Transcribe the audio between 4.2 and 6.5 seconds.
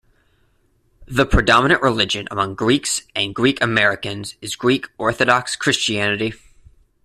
is Greek Orthodox Christianity.